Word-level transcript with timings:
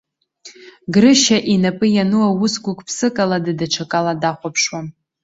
Грышьа 0.93 1.37
инапы 1.53 1.87
иану 1.93 2.21
аус 2.29 2.53
гәык-ԥсыкалада 2.63 3.53
даҽакала 3.59 4.13
дахәаԥшуам. 4.21 4.87